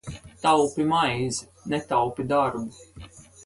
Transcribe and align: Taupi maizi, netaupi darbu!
Taupi 0.45 0.83
maizi, 0.93 1.49
netaupi 1.75 2.23
darbu! 2.23 2.69